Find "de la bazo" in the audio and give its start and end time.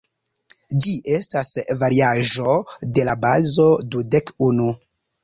2.97-3.67